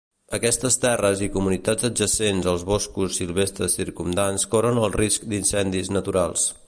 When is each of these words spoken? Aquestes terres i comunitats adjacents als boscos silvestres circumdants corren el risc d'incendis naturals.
Aquestes 0.35 0.75
terres 0.85 1.19
i 1.25 1.29
comunitats 1.35 1.87
adjacents 1.89 2.49
als 2.53 2.63
boscos 2.71 3.19
silvestres 3.21 3.77
circumdants 3.83 4.47
corren 4.55 4.81
el 4.87 4.97
risc 4.97 5.29
d'incendis 5.35 5.93
naturals. 5.99 6.49